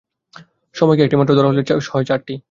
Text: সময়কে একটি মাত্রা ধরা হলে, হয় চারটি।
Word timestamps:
সময়কে 0.75 1.03
একটি 1.03 1.17
মাত্রা 1.17 1.35
ধরা 1.35 1.49
হলে, 1.49 1.61
হয় 1.91 2.05
চারটি। 2.05 2.33